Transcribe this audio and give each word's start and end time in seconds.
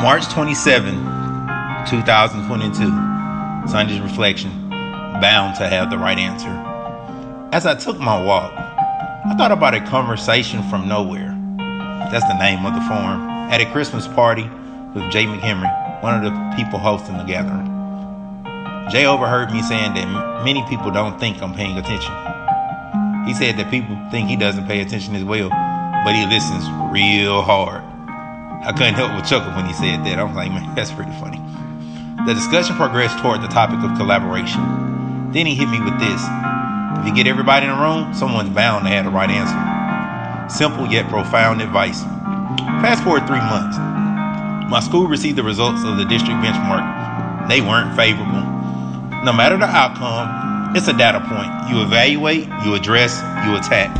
March 0.00 0.28
27, 0.28 0.94
2022. 1.90 3.68
Sunday's 3.68 4.00
reflection. 4.00 4.70
Bound 4.70 5.56
to 5.56 5.66
have 5.66 5.90
the 5.90 5.98
right 5.98 6.16
answer. 6.18 6.50
As 7.52 7.66
I 7.66 7.74
took 7.74 7.98
my 7.98 8.22
walk, 8.22 8.52
I 8.52 9.34
thought 9.36 9.50
about 9.50 9.74
a 9.74 9.80
conversation 9.80 10.62
from 10.70 10.86
nowhere. 10.86 11.36
That's 12.12 12.24
the 12.28 12.38
name 12.38 12.64
of 12.64 12.74
the 12.74 12.80
forum. 12.82 13.28
At 13.50 13.60
a 13.60 13.66
Christmas 13.72 14.06
party 14.06 14.44
with 14.94 15.10
Jay 15.10 15.24
McHenry, 15.24 16.00
one 16.00 16.14
of 16.14 16.22
the 16.22 16.54
people 16.56 16.78
hosting 16.78 17.18
the 17.18 17.24
gathering. 17.24 17.66
Jay 18.92 19.04
overheard 19.04 19.50
me 19.50 19.62
saying 19.62 19.94
that 19.94 20.44
many 20.44 20.64
people 20.68 20.92
don't 20.92 21.18
think 21.18 21.42
I'm 21.42 21.54
paying 21.54 21.76
attention. 21.76 22.14
He 23.26 23.34
said 23.34 23.56
that 23.56 23.68
people 23.68 23.98
think 24.12 24.28
he 24.28 24.36
doesn't 24.36 24.68
pay 24.68 24.80
attention 24.80 25.16
as 25.16 25.24
well, 25.24 25.48
but 25.48 26.14
he 26.14 26.24
listens 26.24 26.62
real 26.92 27.42
hard. 27.42 27.82
I 28.64 28.72
couldn't 28.72 28.94
help 28.94 29.12
but 29.12 29.22
chuckle 29.22 29.52
when 29.52 29.66
he 29.66 29.72
said 29.72 30.04
that. 30.04 30.18
I 30.18 30.24
was 30.24 30.34
like, 30.34 30.50
man, 30.54 30.74
that's 30.74 30.92
pretty 30.92 31.12
funny. 31.12 31.40
The 32.26 32.34
discussion 32.34 32.76
progressed 32.76 33.18
toward 33.18 33.42
the 33.42 33.48
topic 33.48 33.78
of 33.80 33.96
collaboration. 33.96 35.32
Then 35.32 35.46
he 35.46 35.54
hit 35.54 35.68
me 35.68 35.80
with 35.80 35.98
this. 35.98 36.20
If 36.98 37.06
you 37.06 37.14
get 37.14 37.26
everybody 37.26 37.66
in 37.66 37.72
the 37.72 37.78
room, 37.78 38.12
someone's 38.12 38.50
bound 38.50 38.84
to 38.84 38.90
have 38.90 39.04
the 39.04 39.10
right 39.10 39.30
answer. 39.30 39.56
Simple 40.52 40.86
yet 40.86 41.08
profound 41.08 41.62
advice. 41.62 42.02
Fast 42.82 43.04
forward 43.04 43.26
three 43.26 43.38
months. 43.38 43.78
My 44.68 44.80
school 44.80 45.06
received 45.06 45.38
the 45.38 45.42
results 45.42 45.84
of 45.84 45.96
the 45.96 46.04
district 46.04 46.40
benchmark. 46.40 47.48
They 47.48 47.60
weren't 47.60 47.96
favorable. 47.96 48.44
No 49.24 49.32
matter 49.32 49.56
the 49.56 49.64
outcome, 49.64 50.76
it's 50.76 50.88
a 50.88 50.92
data 50.92 51.20
point. 51.20 51.48
You 51.70 51.82
evaluate, 51.82 52.48
you 52.64 52.74
address, 52.74 53.16
you 53.46 53.56
attack. 53.56 53.94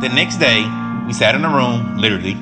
The 0.00 0.08
next 0.08 0.36
day, 0.38 0.62
we 1.10 1.14
sat 1.14 1.34
in 1.34 1.44
a 1.44 1.48
room, 1.48 1.96
literally, 1.96 2.36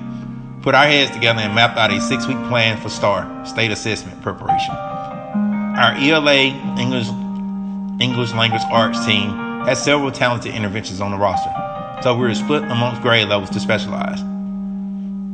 put 0.61 0.75
our 0.75 0.85
heads 0.85 1.11
together 1.13 1.41
and 1.41 1.55
mapped 1.55 1.79
out 1.79 1.91
a 1.91 1.99
six 2.03 2.27
week 2.27 2.37
plan 2.49 2.79
for 2.79 2.91
STAR, 2.91 3.25
State 3.47 3.71
Assessment 3.71 4.21
Preparation. 4.21 4.75
Our 4.75 5.95
ELA, 5.97 6.53
English, 6.79 7.09
English 7.99 8.35
Language 8.35 8.61
Arts 8.71 9.07
team, 9.07 9.31
has 9.65 9.83
several 9.83 10.13
talented 10.13 10.55
interventions 10.55 11.01
on 11.01 11.13
the 11.13 11.17
roster, 11.17 11.51
so 12.03 12.15
we 12.15 12.27
were 12.29 12.35
split 12.35 12.63
amongst 12.65 13.01
grade 13.01 13.27
levels 13.29 13.49
to 13.51 13.59
specialize. 13.59 14.21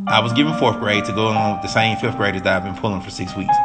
I 0.07 0.21
was 0.21 0.33
given 0.33 0.57
fourth 0.57 0.79
grade 0.79 1.05
to 1.07 1.13
go 1.13 1.25
along 1.27 1.55
with 1.55 1.63
the 1.63 1.75
same 1.75 1.97
fifth 1.97 2.17
graders 2.17 2.43
that 2.43 2.57
I've 2.57 2.63
been 2.63 2.81
pulling 2.81 3.01
for 3.01 3.11
six 3.11 3.35
weeks. 3.35 3.57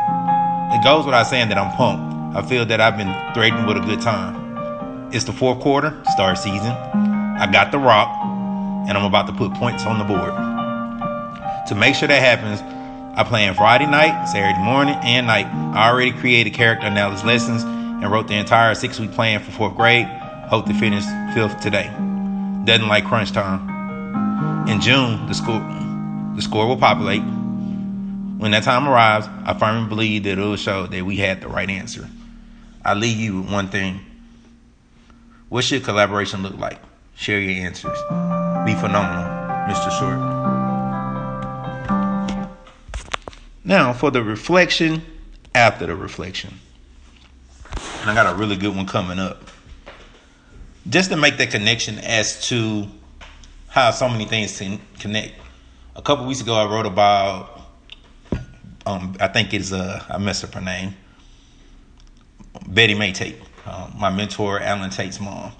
It 0.74 0.84
goes 0.84 1.06
without 1.06 1.28
saying 1.28 1.50
that 1.50 1.60
I'm 1.60 1.78
pumped. 1.78 2.36
I 2.36 2.42
feel 2.42 2.66
that 2.66 2.82
I've 2.82 2.98
been 2.98 3.14
threatened 3.36 3.68
with 3.68 3.78
a 3.78 3.82
good 3.82 4.02
time. 4.02 5.14
It's 5.14 5.26
the 5.26 5.34
fourth 5.34 5.60
quarter, 5.60 5.96
STAR 6.14 6.36
season. 6.36 6.72
I 6.72 7.48
got 7.52 7.72
the 7.72 7.78
rock, 7.78 8.19
and 8.88 8.98
I'm 8.98 9.06
about 9.06 9.28
to 9.28 9.34
put 9.34 9.54
points 9.56 9.86
on 9.86 9.98
the 9.98 10.06
board. 10.06 10.34
To 11.68 11.76
make 11.76 11.96
sure 11.96 12.08
that 12.08 12.22
happens, 12.22 12.62
I 13.18 13.24
plan 13.24 13.54
Friday 13.54 13.86
night, 13.86 14.26
Saturday 14.28 14.64
morning, 14.64 14.96
and 15.04 15.28
night. 15.28 15.46
I 15.46 15.90
already 15.90 16.12
created 16.12 16.54
character 16.54 16.88
analysis 16.88 17.26
lessons 17.26 17.64
and 17.64 18.10
wrote 18.10 18.28
the 18.28 18.36
entire 18.36 18.74
six 18.76 19.00
week 19.00 19.12
plan 19.12 19.42
for 19.42 19.52
fourth 19.52 19.76
grade. 19.76 20.06
Hope 20.06 20.66
to 20.68 20.74
finish 20.74 21.04
fifth 21.34 21.60
today. 21.60 21.92
Doesn't 22.66 22.88
like 22.88 23.06
crunch 23.06 23.32
time. 23.32 24.68
In 24.68 24.80
June, 24.82 25.28
the 25.28 25.34
score 25.34 25.60
the 26.36 26.42
score 26.42 26.68
will 26.68 26.78
populate. 26.78 27.22
When 27.22 28.52
that 28.52 28.64
time 28.64 28.88
arrives, 28.88 29.28
I 29.44 29.54
firmly 29.54 29.90
believe 29.90 30.24
that 30.24 30.38
it 30.38 30.42
will 30.42 30.56
show 30.56 30.88
that 30.88 31.06
we 31.06 31.18
had 31.18 31.42
the 31.42 31.50
right 31.50 31.70
answer. 31.70 32.08
I 32.86 32.94
leave 32.94 33.18
you 33.18 33.42
with 33.42 33.52
one 33.52 33.68
thing. 33.68 34.00
What 35.50 35.66
should 35.66 35.84
collaboration 35.84 36.42
look 36.42 36.58
like? 36.58 36.80
Share 37.16 37.40
your 37.42 37.66
answers. 37.66 38.49
Be 38.66 38.76
phenomenal, 38.76 39.26
Mr. 39.68 39.90
Short. 40.00 40.20
Now, 43.64 43.94
for 43.94 44.12
the 44.12 44.24
reflection 44.24 45.02
after 45.54 45.86
the 45.86 45.96
reflection. 45.96 46.60
And 48.02 48.10
I 48.10 48.16
got 48.16 48.34
a 48.34 48.36
really 48.38 48.56
good 48.56 48.76
one 48.76 48.86
coming 48.86 49.20
up. 49.20 49.44
Just 50.88 51.10
to 51.12 51.18
make 51.18 51.38
that 51.38 51.52
connection 51.52 52.00
as 52.00 52.48
to 52.48 52.88
how 53.68 53.92
so 53.92 54.10
many 54.10 54.26
things 54.26 54.58
can 54.58 54.80
connect. 55.00 55.34
A 55.96 56.02
couple 56.02 56.26
weeks 56.26 56.42
ago, 56.42 56.56
I 56.56 56.66
wrote 56.66 56.86
about, 56.86 57.62
um, 58.86 59.16
I 59.20 59.28
think 59.28 59.54
it's, 59.54 59.72
uh, 59.72 60.04
I 60.10 60.18
messed 60.18 60.44
up 60.44 60.54
her 60.54 60.62
name, 60.62 60.96
Betty 62.68 62.96
May 62.96 63.12
Tate, 63.12 63.38
uh, 63.66 63.90
my 63.98 64.10
mentor, 64.10 64.60
Alan 64.60 64.90
Tate's 64.90 65.20
mom. 65.20 65.52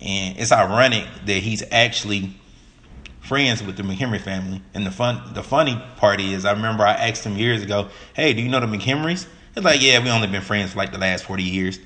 And 0.00 0.38
it's 0.38 0.52
ironic 0.52 1.06
that 1.24 1.42
he's 1.42 1.62
actually 1.70 2.34
friends 3.20 3.62
with 3.62 3.76
the 3.76 3.82
McHenry 3.82 4.20
family. 4.20 4.62
And 4.74 4.86
the 4.86 4.90
fun, 4.90 5.34
the 5.34 5.42
funny 5.42 5.80
part 5.96 6.20
is, 6.20 6.44
I 6.44 6.52
remember 6.52 6.84
I 6.84 6.92
asked 6.92 7.24
him 7.24 7.36
years 7.36 7.62
ago, 7.62 7.88
"Hey, 8.14 8.32
do 8.32 8.42
you 8.42 8.48
know 8.48 8.60
the 8.60 8.66
McHenrys?" 8.66 9.26
It's 9.54 9.64
like, 9.64 9.82
"Yeah, 9.82 10.02
we 10.02 10.10
only 10.10 10.28
been 10.28 10.42
friends 10.42 10.72
for 10.72 10.78
like 10.78 10.92
the 10.92 10.98
last 10.98 11.24
forty 11.24 11.42
years." 11.42 11.78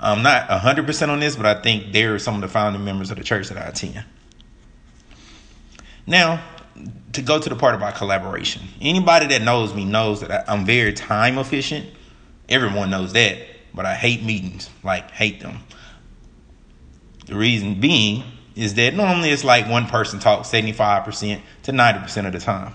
I'm 0.00 0.22
not 0.22 0.48
hundred 0.48 0.86
percent 0.86 1.10
on 1.10 1.20
this, 1.20 1.36
but 1.36 1.46
I 1.46 1.60
think 1.60 1.92
they're 1.92 2.18
some 2.18 2.36
of 2.36 2.40
the 2.40 2.48
founding 2.48 2.84
members 2.84 3.10
of 3.10 3.18
the 3.18 3.24
church 3.24 3.48
that 3.48 3.58
I 3.58 3.68
attend. 3.68 4.04
Now, 6.06 6.40
to 7.12 7.22
go 7.22 7.38
to 7.38 7.48
the 7.48 7.56
part 7.56 7.74
about 7.74 7.96
collaboration, 7.96 8.62
anybody 8.80 9.26
that 9.26 9.42
knows 9.42 9.74
me 9.74 9.84
knows 9.84 10.20
that 10.20 10.48
I'm 10.48 10.64
very 10.64 10.92
time 10.92 11.36
efficient. 11.38 11.86
Everyone 12.48 12.90
knows 12.90 13.12
that, 13.12 13.38
but 13.74 13.84
I 13.84 13.94
hate 13.94 14.22
meetings, 14.22 14.70
like 14.82 15.10
hate 15.10 15.40
them. 15.40 15.58
The 17.28 17.36
reason 17.36 17.78
being 17.78 18.24
is 18.56 18.74
that 18.74 18.94
normally 18.94 19.30
it's 19.30 19.44
like 19.44 19.68
one 19.68 19.86
person 19.86 20.18
talks 20.18 20.48
75% 20.48 21.40
to 21.64 21.72
90% 21.72 22.26
of 22.26 22.32
the 22.32 22.38
time. 22.38 22.74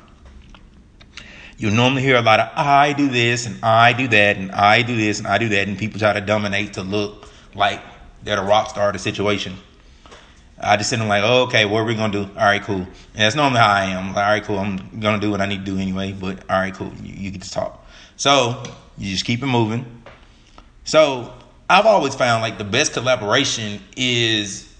You 1.57 1.71
normally 1.71 2.03
hear 2.03 2.17
a 2.17 2.21
lot 2.21 2.39
of 2.39 2.49
I 2.55 2.93
do 2.93 3.09
this 3.09 3.47
and 3.47 3.63
I 3.63 3.93
do 3.93 4.07
that 4.07 4.37
and 4.37 4.51
I 4.51 4.83
do 4.83 4.95
this 4.95 5.17
and 5.17 5.27
I 5.27 5.39
do 5.39 5.49
that, 5.49 5.67
and 5.67 5.77
people 5.77 5.99
try 5.99 6.13
to 6.13 6.21
dominate 6.21 6.73
to 6.73 6.83
look 6.83 7.31
like 7.55 7.81
they're 8.23 8.35
the 8.35 8.43
rock 8.43 8.69
star 8.69 8.89
of 8.89 8.93
the 8.93 8.99
situation. 8.99 9.55
I 10.59 10.77
just 10.77 10.91
sit 10.91 10.99
there 10.99 11.07
like, 11.07 11.23
oh, 11.23 11.43
okay, 11.43 11.65
what 11.65 11.79
are 11.79 11.85
we 11.85 11.95
gonna 11.95 12.13
do? 12.13 12.23
All 12.23 12.45
right, 12.45 12.61
cool. 12.61 12.75
And 12.75 12.87
that's 13.15 13.35
normally 13.35 13.59
how 13.59 13.71
I 13.71 13.85
am. 13.85 14.13
Like, 14.13 14.17
all 14.17 14.31
right, 14.31 14.43
cool. 14.43 14.59
I'm 14.59 14.99
gonna 14.99 15.19
do 15.19 15.31
what 15.31 15.41
I 15.41 15.47
need 15.47 15.65
to 15.65 15.71
do 15.71 15.77
anyway. 15.77 16.11
But 16.11 16.49
all 16.49 16.59
right, 16.59 16.73
cool. 16.73 16.91
You, 17.01 17.13
you 17.13 17.31
get 17.31 17.41
to 17.41 17.51
talk. 17.51 17.85
So 18.17 18.63
you 18.97 19.11
just 19.11 19.25
keep 19.25 19.41
it 19.41 19.47
moving. 19.47 20.03
So 20.83 21.33
I've 21.73 21.87
always 21.87 22.13
found 22.13 22.43
like 22.43 22.59
the 22.59 22.63
best 22.63 22.93
collaboration 22.93 23.81
is 23.97 24.71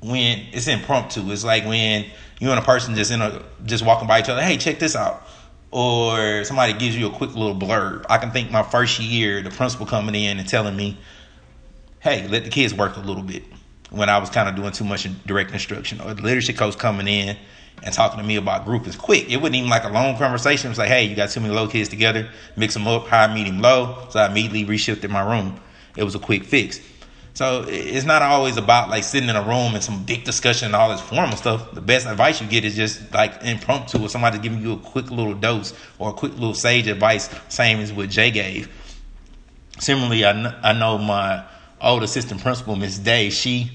when 0.00 0.46
it's 0.52 0.68
impromptu. 0.68 1.32
It's 1.32 1.42
like 1.42 1.64
when 1.64 2.06
you 2.38 2.50
and 2.50 2.60
a 2.60 2.62
person 2.62 2.94
just 2.94 3.10
in 3.10 3.20
a 3.20 3.42
just 3.66 3.84
walking 3.84 4.06
by 4.06 4.20
each 4.20 4.28
other. 4.28 4.40
Hey, 4.40 4.56
check 4.56 4.78
this 4.78 4.94
out. 4.94 5.26
Or 5.72 6.44
somebody 6.44 6.74
gives 6.74 6.96
you 6.96 7.08
a 7.08 7.10
quick 7.10 7.34
little 7.34 7.56
blurb. 7.56 8.06
I 8.08 8.18
can 8.18 8.30
think 8.30 8.52
my 8.52 8.62
first 8.62 9.00
year, 9.00 9.42
the 9.42 9.50
principal 9.50 9.84
coming 9.84 10.14
in 10.14 10.38
and 10.38 10.48
telling 10.48 10.76
me, 10.76 10.96
"Hey, 11.98 12.28
let 12.28 12.44
the 12.44 12.50
kids 12.50 12.72
work 12.72 12.96
a 12.96 13.00
little 13.00 13.24
bit." 13.24 13.42
When 13.90 14.08
I 14.08 14.18
was 14.18 14.30
kind 14.30 14.48
of 14.48 14.54
doing 14.54 14.70
too 14.70 14.84
much 14.84 15.08
direct 15.26 15.50
instruction, 15.50 16.00
or 16.00 16.14
the 16.14 16.22
leadership 16.22 16.56
coach 16.56 16.78
coming 16.78 17.08
in 17.08 17.36
and 17.82 17.94
talking 17.94 18.18
to 18.18 18.24
me 18.24 18.36
about 18.36 18.64
group 18.64 18.86
is 18.86 18.96
quick. 18.96 19.30
It 19.30 19.38
wasn't 19.38 19.56
even 19.56 19.70
like 19.70 19.84
a 19.84 19.88
long 19.88 20.16
conversation. 20.16 20.66
It 20.66 20.70
was 20.70 20.78
like, 20.78 20.88
hey, 20.88 21.04
you 21.04 21.16
got 21.16 21.30
too 21.30 21.40
many 21.40 21.54
low 21.54 21.66
kids 21.66 21.88
together, 21.88 22.28
mix 22.56 22.74
them 22.74 22.86
up, 22.86 23.06
high, 23.06 23.32
medium, 23.32 23.60
low. 23.60 24.06
So 24.10 24.20
I 24.20 24.26
immediately 24.26 24.64
reshifted 24.64 25.10
my 25.10 25.22
room. 25.22 25.58
It 25.96 26.04
was 26.04 26.14
a 26.14 26.18
quick 26.18 26.44
fix. 26.44 26.80
So 27.32 27.64
it's 27.68 28.04
not 28.04 28.22
always 28.22 28.56
about 28.56 28.90
like 28.90 29.04
sitting 29.04 29.28
in 29.28 29.36
a 29.36 29.42
room 29.42 29.74
and 29.74 29.82
some 29.82 30.04
big 30.04 30.24
discussion 30.24 30.66
and 30.66 30.76
all 30.76 30.90
this 30.90 31.00
formal 31.00 31.36
stuff. 31.36 31.72
The 31.72 31.80
best 31.80 32.06
advice 32.06 32.40
you 32.40 32.46
get 32.46 32.64
is 32.64 32.76
just 32.76 33.14
like 33.14 33.42
impromptu, 33.42 34.02
or 34.02 34.08
somebody 34.08 34.38
giving 34.38 34.60
you 34.60 34.72
a 34.72 34.76
quick 34.76 35.10
little 35.10 35.34
dose 35.34 35.72
or 35.98 36.10
a 36.10 36.12
quick 36.12 36.32
little 36.32 36.54
sage 36.54 36.86
advice, 36.86 37.30
same 37.48 37.78
as 37.80 37.92
what 37.92 38.10
Jay 38.10 38.30
gave. 38.30 38.68
Similarly, 39.78 40.26
I, 40.26 40.32
kn- 40.32 40.54
I 40.62 40.72
know 40.74 40.98
my 40.98 41.44
old 41.80 42.02
assistant 42.02 42.42
principal, 42.42 42.76
Miss 42.76 42.98
Day, 42.98 43.30
she 43.30 43.70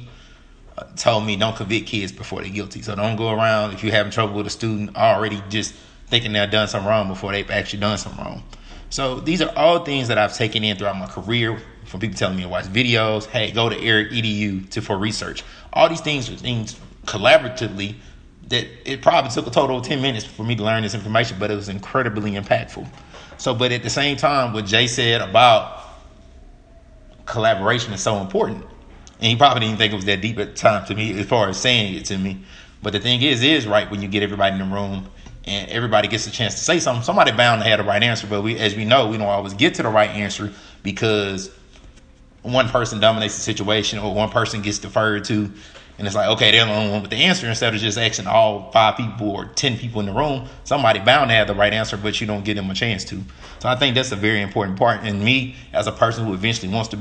told 0.96 1.26
me 1.26 1.36
don't 1.36 1.56
convict 1.56 1.88
kids 1.88 2.12
before 2.12 2.42
they're 2.42 2.52
guilty. 2.52 2.82
So 2.82 2.96
don't 2.96 3.16
go 3.16 3.32
around 3.32 3.74
if 3.74 3.84
you're 3.84 3.94
having 3.94 4.12
trouble 4.12 4.36
with 4.36 4.48
a 4.48 4.50
student 4.50 4.96
already 4.96 5.42
just 5.50 5.74
thinking 6.08 6.34
they've 6.34 6.50
done 6.50 6.68
something 6.68 6.88
wrong 6.88 7.08
before 7.08 7.32
they've 7.32 7.50
actually 7.50 7.80
done 7.80 7.98
something 7.98 8.24
wrong. 8.24 8.44
So 8.90 9.20
these 9.20 9.42
are 9.42 9.52
all 9.56 9.84
things 9.84 10.10
that 10.10 10.18
I've 10.18 10.36
taken 10.36 10.64
in 10.64 10.78
throughout 10.78 10.98
my 10.98 11.08
career 11.08 11.60
from 11.86 12.00
people 12.00 12.18
telling 12.18 12.38
me 12.38 12.44
to 12.44 12.50
watch 12.50 12.66
videos. 12.66 13.26
Hey, 13.26 13.52
go 13.52 13.70
to 13.70 13.80
Eric 13.80 14.12
Edu 14.12 14.70
to 14.72 14.82
for 14.82 14.98
research. 14.98 15.44
All 15.74 15.90
these 15.90 16.02
things 16.02 16.30
are 16.30 16.36
things 16.36 16.80
collaboratively 17.06 17.96
that 18.50 18.68
it 18.86 19.02
probably 19.02 19.32
took 19.32 19.48
a 19.48 19.52
total 19.52 19.78
of 19.78 19.86
10 19.86 20.02
minutes 20.02 20.26
for 20.26 20.44
me 20.44 20.56
to 20.56 20.64
learn 20.64 20.84
this 20.84 20.94
information, 20.94 21.38
but 21.40 21.50
it 21.50 21.56
was 21.56 21.70
incredibly 21.70 22.32
impactful. 22.32 22.88
So, 23.38 23.56
but 23.56 23.72
at 23.72 23.82
the 23.82 23.90
same 23.90 24.18
time, 24.18 24.54
what 24.54 24.66
Jay 24.66 24.88
said 24.88 25.22
about 25.22 25.82
collaboration 27.26 27.92
is 27.92 28.02
so 28.02 28.18
important 28.18 28.64
and 29.20 29.28
he 29.28 29.36
probably 29.36 29.62
didn't 29.62 29.78
think 29.78 29.94
it 29.94 29.96
was 29.96 30.06
that 30.06 30.22
deep 30.22 30.38
at 30.40 30.50
the 30.50 30.54
time 30.54 30.86
to 30.86 30.96
me 30.96 31.18
as 31.20 31.26
far 31.26 31.50
as 31.50 31.58
saying 31.58 31.96
it 31.96 32.06
to 32.06 32.18
me. 32.18 32.44
But 32.82 32.94
the 32.94 33.00
thing 33.00 33.22
is, 33.22 33.42
is 33.42 33.66
right 33.66 33.90
when 33.90 34.02
you 34.02 34.08
get 34.08 34.24
everybody 34.24 34.54
in 34.54 34.70
the 34.70 34.76
room 34.76 35.10
and 35.46 35.70
everybody 35.70 36.08
gets 36.08 36.28
a 36.28 36.32
chance 36.32 36.56
to 36.56 36.62
say 36.62 36.80
something. 36.80 37.04
Somebody 37.04 37.32
bound 37.32 37.62
to 37.64 37.70
have 37.70 37.80
the 37.80 37.84
right 37.86 38.02
answer, 38.04 38.28
but 38.28 38.42
we, 38.42 38.58
as 38.58 38.76
we 38.76 38.86
know, 38.86 39.08
we 39.08 39.18
don't 39.18 39.28
always 39.28 39.54
get 39.54 39.76
to 39.76 39.84
the 39.84 39.90
right 39.90 40.10
answer 40.10 40.52
because 40.84 41.52
one 42.42 42.70
person 42.70 43.00
dominates 43.00 43.36
the 43.36 43.42
situation 43.42 44.00
or 44.00 44.14
one 44.14 44.30
person 44.30 44.62
gets 44.62 44.80
deferred 44.80 45.26
to, 45.26 45.52
And 45.98 46.06
it's 46.06 46.16
like, 46.16 46.28
okay, 46.32 46.52
they're 46.52 46.66
the 46.66 46.74
only 46.74 46.92
one 46.92 47.02
with 47.02 47.12
the 47.12 47.18
answer 47.18 47.48
instead 47.48 47.74
of 47.74 47.80
just 47.80 47.98
asking 47.98 48.28
all 48.28 48.70
five 48.72 48.98
people 48.98 49.30
or 49.30 49.46
10 49.46 49.78
people 49.78 50.02
in 50.02 50.08
the 50.08 50.14
room. 50.14 50.48
Somebody 50.66 51.00
bound 51.00 51.30
to 51.30 51.36
have 51.36 51.48
the 51.48 51.56
right 51.56 51.74
answer, 51.74 51.96
but 51.96 52.20
you 52.20 52.28
don't 52.28 52.44
give 52.44 52.58
them 52.58 52.70
a 52.70 52.74
chance 52.74 53.06
to. 53.06 53.22
So 53.60 53.70
I 53.70 53.76
think 53.76 53.96
that's 53.96 54.12
a 54.12 54.18
very 54.18 54.42
important 54.42 54.78
part. 54.78 55.02
And 55.04 55.24
me, 55.24 55.56
as 55.72 55.88
a 55.88 55.94
person 55.94 56.26
who 56.26 56.34
eventually 56.34 56.74
wants 56.74 56.90
to 56.90 57.00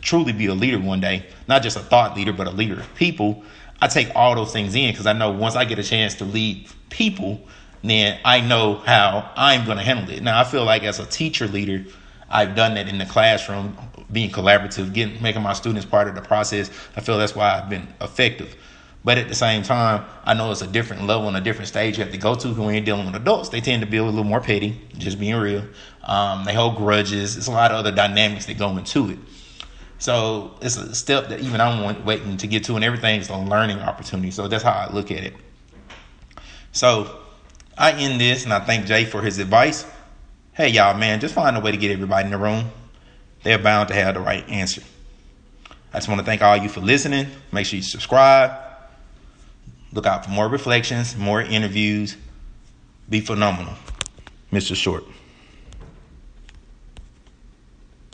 truly 0.00 0.32
be 0.32 0.46
a 0.46 0.54
leader 0.54 0.80
one 0.80 1.00
day, 1.00 1.26
not 1.46 1.62
just 1.62 1.76
a 1.76 1.80
thought 1.80 2.16
leader, 2.16 2.32
but 2.32 2.48
a 2.48 2.50
leader 2.50 2.80
of 2.80 2.94
people, 2.96 3.44
I 3.80 3.86
take 3.86 4.14
all 4.16 4.34
those 4.34 4.52
things 4.52 4.74
in 4.74 4.90
because 4.90 5.06
I 5.06 5.12
know 5.12 5.30
once 5.30 5.54
I 5.54 5.64
get 5.64 5.78
a 5.78 5.84
chance 5.84 6.16
to 6.16 6.24
lead 6.24 6.68
people, 6.90 7.40
then 7.84 8.18
I 8.24 8.40
know 8.40 8.74
how 8.74 9.30
I'm 9.36 9.64
going 9.64 9.78
to 9.78 9.84
handle 9.84 10.10
it. 10.10 10.22
Now, 10.22 10.40
I 10.40 10.44
feel 10.44 10.64
like 10.64 10.82
as 10.82 10.98
a 10.98 11.06
teacher 11.06 11.46
leader, 11.46 11.84
I've 12.32 12.56
done 12.56 12.74
that 12.74 12.88
in 12.88 12.98
the 12.98 13.04
classroom, 13.04 13.76
being 14.10 14.30
collaborative, 14.30 14.92
getting 14.92 15.22
making 15.22 15.42
my 15.42 15.52
students 15.52 15.84
part 15.84 16.08
of 16.08 16.14
the 16.14 16.22
process. 16.22 16.70
I 16.96 17.00
feel 17.00 17.18
that's 17.18 17.36
why 17.36 17.58
I've 17.58 17.68
been 17.68 17.86
effective. 18.00 18.56
But 19.04 19.18
at 19.18 19.28
the 19.28 19.34
same 19.34 19.62
time, 19.64 20.04
I 20.24 20.34
know 20.34 20.50
it's 20.52 20.62
a 20.62 20.66
different 20.66 21.06
level 21.06 21.26
and 21.26 21.36
a 21.36 21.40
different 21.40 21.68
stage 21.68 21.98
you 21.98 22.04
have 22.04 22.12
to 22.12 22.18
go 22.18 22.34
to 22.36 22.48
when 22.54 22.74
you're 22.74 22.84
dealing 22.84 23.06
with 23.06 23.16
adults. 23.16 23.48
They 23.48 23.60
tend 23.60 23.82
to 23.82 23.86
be 23.86 23.96
a 23.96 24.04
little 24.04 24.22
more 24.24 24.40
petty, 24.40 24.80
just 24.96 25.18
being 25.18 25.34
real. 25.34 25.64
Um, 26.04 26.44
they 26.44 26.54
hold 26.54 26.76
grudges. 26.76 27.36
It's 27.36 27.48
a 27.48 27.50
lot 27.50 27.72
of 27.72 27.78
other 27.78 27.90
dynamics 27.90 28.46
that 28.46 28.58
go 28.58 28.76
into 28.76 29.10
it. 29.10 29.18
So 29.98 30.56
it's 30.60 30.76
a 30.76 30.94
step 30.94 31.28
that 31.28 31.40
even 31.40 31.60
I'm 31.60 32.04
waiting 32.04 32.36
to 32.38 32.46
get 32.46 32.64
to, 32.64 32.76
and 32.76 32.84
everything 32.84 33.20
is 33.20 33.28
a 33.28 33.36
learning 33.36 33.78
opportunity. 33.80 34.30
So 34.30 34.48
that's 34.48 34.64
how 34.64 34.72
I 34.72 34.92
look 34.92 35.10
at 35.10 35.24
it. 35.24 35.34
So 36.72 37.20
I 37.76 37.92
end 37.92 38.20
this, 38.20 38.44
and 38.44 38.52
I 38.52 38.60
thank 38.60 38.86
Jay 38.86 39.04
for 39.04 39.20
his 39.20 39.38
advice. 39.38 39.84
Hey, 40.54 40.68
y'all, 40.68 40.94
man, 40.94 41.18
just 41.18 41.34
find 41.34 41.56
a 41.56 41.60
way 41.60 41.70
to 41.70 41.78
get 41.78 41.90
everybody 41.90 42.26
in 42.26 42.30
the 42.30 42.36
room. 42.36 42.70
They're 43.42 43.58
bound 43.58 43.88
to 43.88 43.94
have 43.94 44.12
the 44.12 44.20
right 44.20 44.46
answer. 44.50 44.82
I 45.94 45.96
just 45.96 46.08
want 46.08 46.18
to 46.20 46.26
thank 46.26 46.42
all 46.42 46.58
you 46.58 46.68
for 46.68 46.80
listening. 46.80 47.28
Make 47.52 47.64
sure 47.64 47.78
you 47.78 47.82
subscribe. 47.82 48.60
Look 49.94 50.04
out 50.04 50.26
for 50.26 50.30
more 50.30 50.48
reflections, 50.48 51.16
more 51.16 51.40
interviews. 51.40 52.18
Be 53.08 53.20
phenomenal. 53.20 53.72
Mr. 54.52 54.76
Short. 54.76 55.04